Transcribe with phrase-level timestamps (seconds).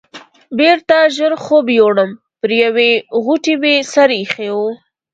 [0.59, 2.91] بېرته ژر خوب یووړم، پر یوې
[3.23, 4.57] غوټې مې سر ایښی و.